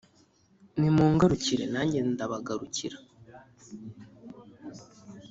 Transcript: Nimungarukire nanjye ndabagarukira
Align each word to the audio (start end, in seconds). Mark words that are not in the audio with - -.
Nimungarukire 0.79 1.65
nanjye 1.73 1.99
ndabagarukira 2.11 2.97